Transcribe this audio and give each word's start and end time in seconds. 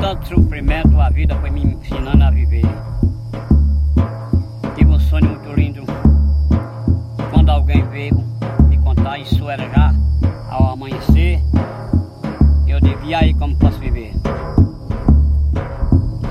tanto 0.00 0.28
sofrimento, 0.28 0.98
a 1.00 1.10
vida 1.10 1.34
foi 1.36 1.50
me 1.50 1.64
ensinando 1.64 2.22
a 2.22 2.30
viver. 2.30 2.62
Tive 4.76 4.90
um 4.90 5.00
sonho 5.00 5.26
muito 5.26 5.52
lindo. 5.52 5.82
Quando 7.32 7.50
alguém 7.50 7.82
veio 7.88 8.14
me 8.68 8.78
contar, 8.78 9.18
isso 9.18 9.48
era 9.50 9.68
já 9.68 9.92
ao 10.50 10.72
amanhecer. 10.72 11.40
Eu 12.66 12.80
devia 12.80 13.18
aí 13.18 13.34
como 13.34 13.56
posso 13.56 13.78
viver. 13.80 14.12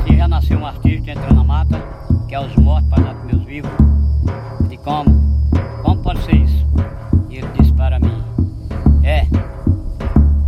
Se 0.05 0.16
já 0.16 0.27
nasceu 0.27 0.58
um 0.58 0.66
artista 0.66 1.12
entrou 1.12 1.34
na 1.34 1.44
mata, 1.44 1.81
que 2.27 2.36
é 2.36 2.40
os 2.40 2.55
mortos 2.55 2.90
para 2.90 3.04
dar 3.04 3.16
com 3.16 3.26
meus 3.26 3.44
vivos. 3.44 3.72
De 4.70 4.77
como? 4.77 5.09
Como 5.84 6.02
pode 6.02 6.23
ser 6.23 6.36
isso? 6.36 6.66
E 7.30 7.38
ele 7.38 7.48
disse 7.59 7.73
para 7.73 7.99
mim, 7.99 8.23
é, 9.04 9.27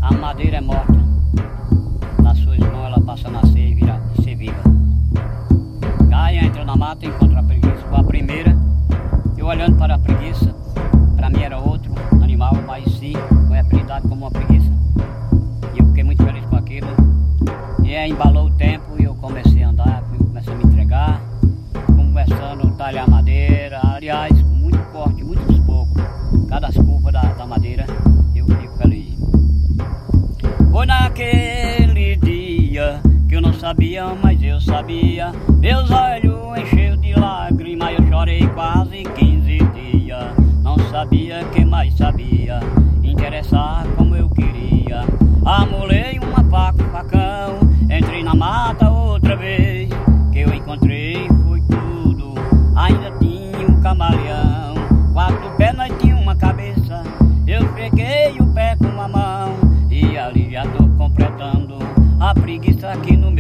a 0.01 0.13
madeira 0.13 0.57
é 0.57 0.61
morta. 0.61 0.98
Olhando 9.49 9.77
para 9.77 9.95
a 9.95 9.99
preguiça, 9.99 10.53
para 11.15 11.27
mim 11.27 11.41
era 11.41 11.57
outro 11.57 11.91
animal, 12.21 12.53
mas 12.67 12.85
sim 12.99 13.13
foi 13.47 13.57
apelidado 13.57 14.07
como 14.07 14.27
uma 14.27 14.31
preguiça. 14.31 14.71
E 15.73 15.79
eu 15.79 15.87
fiquei 15.87 16.03
muito 16.03 16.23
feliz 16.23 16.45
com 16.45 16.55
aquilo. 16.55 16.87
E 17.83 17.95
aí 17.95 18.11
embalou 18.11 18.45
o 18.45 18.51
tempo 18.51 18.85
e 18.99 19.05
eu 19.05 19.15
comecei 19.15 19.63
a 19.63 19.69
andar, 19.69 20.03
comecei 20.19 20.53
a 20.53 20.55
me 20.55 20.63
entregar, 20.65 21.19
começando 21.95 22.67
a 22.67 22.71
talhar 22.77 23.09
madeira, 23.09 23.81
aliás, 23.83 24.39
muito 24.43 24.77
forte, 24.91 25.23
muito 25.23 25.65
pouco. 25.65 25.95
Cada 26.47 26.71
curva 26.71 27.11
da, 27.11 27.21
da 27.21 27.47
madeira 27.47 27.87
eu 28.35 28.45
fico 28.45 28.77
feliz. 28.77 29.17
Foi 30.69 30.85
naquele 30.85 32.17
dia 32.17 33.01
que 33.27 33.35
eu 33.35 33.41
não 33.41 33.53
sabia, 33.53 34.05
mas 34.21 34.43
eu 34.43 34.61
sabia. 34.61 35.31
Meus 35.59 35.89
olhos 35.89 36.28
sabia 40.99 41.45
que 41.53 41.63
mais 41.63 41.93
sabia, 41.93 42.59
interessar 43.01 43.87
como 43.95 44.17
eu 44.17 44.29
queria. 44.31 45.05
Amolei 45.45 46.19
uma 46.19 46.43
faca, 46.43 46.83
um 46.83 46.89
facão, 46.89 47.59
entrei 47.83 48.21
na 48.21 48.35
mata 48.35 48.89
outra 48.89 49.37
vez. 49.37 49.89
Que 50.33 50.39
eu 50.39 50.53
encontrei 50.53 51.25
foi 51.47 51.61
tudo, 51.61 52.33
ainda 52.75 53.11
tinha 53.17 53.65
um 53.65 53.79
camaleão. 53.79 54.73
Quatro 55.13 55.49
pernas 55.55 55.89
tinha 56.01 56.17
uma 56.17 56.35
cabeça, 56.35 57.01
eu 57.47 57.65
peguei 57.73 58.35
o 58.37 58.47
pé 58.47 58.75
com 58.75 59.01
a 59.01 59.07
mão. 59.07 59.53
E 59.89 60.17
ali 60.17 60.51
já 60.51 60.65
tô 60.65 60.85
completando 60.97 61.79
a 62.19 62.33
preguiça 62.33 62.89
aqui 62.89 63.15
no 63.15 63.31
meu 63.31 63.38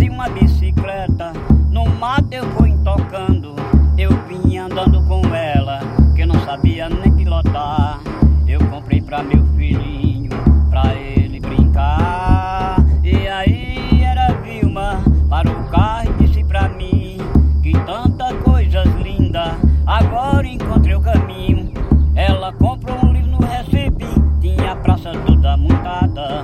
Trazia 0.00 0.14
uma 0.14 0.30
bicicleta, 0.30 1.30
no 1.70 1.84
mato 1.84 2.32
eu 2.32 2.50
fui 2.52 2.72
tocando. 2.82 3.54
Eu 3.98 4.08
vinha 4.26 4.64
andando 4.64 5.02
com 5.02 5.22
ela, 5.34 5.80
que 6.16 6.22
eu 6.22 6.26
não 6.26 6.40
sabia 6.46 6.88
nem 6.88 7.12
pilotar. 7.12 8.00
Eu 8.48 8.60
comprei 8.70 9.02
pra 9.02 9.22
meu 9.22 9.44
filhinho, 9.58 10.30
pra 10.70 10.94
ele 10.94 11.38
brincar. 11.38 12.82
E 13.04 13.28
aí 13.28 14.02
era 14.02 14.32
Vilma, 14.40 15.04
parou 15.28 15.52
o 15.52 15.64
carro 15.68 16.08
e 16.18 16.24
disse 16.24 16.42
pra 16.44 16.66
mim 16.70 17.18
que 17.62 17.72
tanta 17.84 18.32
coisas 18.36 18.88
lindas, 19.02 19.52
agora 19.86 20.46
encontrei 20.46 20.94
o 20.94 21.00
caminho. 21.02 21.74
Ela 22.14 22.54
comprou 22.54 23.04
um 23.04 23.12
livro 23.12 23.32
no 23.32 23.38
Recife, 23.44 24.06
tinha 24.40 24.72
a 24.72 24.76
praça 24.76 25.12
toda 25.26 25.58
montada, 25.58 26.40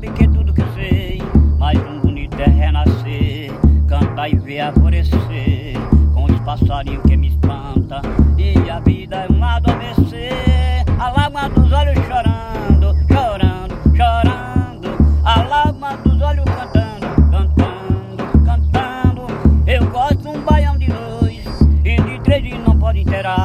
sabe 0.00 0.12
que 0.12 0.28
tudo 0.28 0.54
que 0.54 0.62
sei, 0.74 1.20
mais 1.58 1.78
um 1.78 2.00
bonito 2.00 2.40
é 2.40 2.46
renascer, 2.46 3.52
cantar 3.86 4.30
e 4.30 4.36
ver 4.36 4.60
alvorecer, 4.60 5.74
com 6.14 6.24
os 6.24 6.40
passarinhos 6.40 7.02
que 7.02 7.16
me 7.18 7.28
espanta, 7.28 8.00
e 8.38 8.70
a 8.70 8.80
vida 8.80 9.26
é 9.28 9.32
um 9.32 9.44
adormecer, 9.44 10.84
a 10.98 11.10
lágrima 11.10 11.50
dos 11.50 11.70
olhos 11.70 11.98
chorando, 12.06 12.96
chorando, 13.08 13.74
chorando, 13.94 14.88
a 15.22 15.42
lágrima 15.42 15.96
dos 15.98 16.22
olhos 16.22 16.44
cantando, 16.46 17.06
cantando, 17.30 18.44
cantando, 18.46 19.26
eu 19.66 19.86
gosto 19.90 20.16
de 20.16 20.28
um 20.28 20.40
baião 20.40 20.78
de 20.78 20.86
luz, 20.86 21.44
e 21.84 22.00
de 22.00 22.20
três 22.20 22.58
não 22.66 22.78
pode 22.78 23.00
inteirar. 23.00 23.39